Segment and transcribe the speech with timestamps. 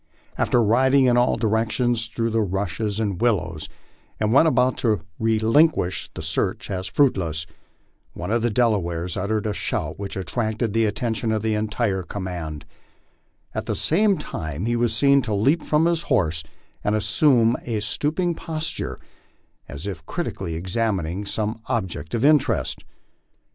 [0.35, 3.69] After rid ing in all directions through the rushes and willows,
[4.19, 7.45] and when about to relinquish the search as fruitless,
[8.13, 12.65] one of the Delawares uttered a shout which attracted the attention of the entire command;
[13.53, 16.43] at the same time he was seen to leap from his horse
[16.83, 18.99] and assume a stooping posture,
[19.69, 22.83] as if critically examining some ob ject of interest.